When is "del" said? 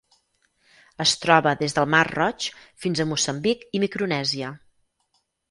1.79-1.87